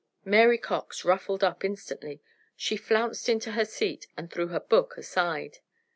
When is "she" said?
2.55-2.75